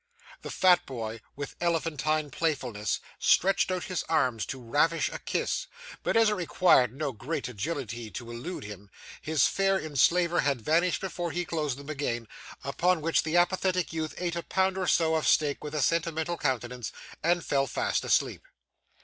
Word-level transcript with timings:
The 0.41 0.49
fat 0.49 0.87
boy, 0.87 1.21
with 1.35 1.53
elephantine 1.61 2.31
playfulness, 2.31 2.99
stretched 3.19 3.69
out 3.69 3.83
his 3.83 4.01
arms 4.09 4.47
to 4.47 4.59
ravish 4.59 5.09
a 5.09 5.19
kiss; 5.19 5.67
but 6.01 6.17
as 6.17 6.31
it 6.31 6.33
required 6.33 6.91
no 6.91 7.11
great 7.11 7.47
agility 7.47 8.09
to 8.09 8.31
elude 8.31 8.63
him, 8.63 8.89
his 9.21 9.45
fair 9.45 9.79
enslaver 9.79 10.39
had 10.39 10.59
vanished 10.59 11.01
before 11.01 11.29
he 11.29 11.45
closed 11.45 11.77
them 11.77 11.89
again; 11.91 12.27
upon 12.63 13.01
which 13.01 13.21
the 13.21 13.37
apathetic 13.37 13.93
youth 13.93 14.15
ate 14.17 14.35
a 14.35 14.41
pound 14.41 14.75
or 14.75 14.87
so 14.87 15.13
of 15.13 15.27
steak 15.27 15.63
with 15.63 15.75
a 15.75 15.83
sentimental 15.83 16.35
countenance, 16.35 16.91
and 17.21 17.45
fell 17.45 17.67
fast 17.67 18.03
asleep. 18.03 18.47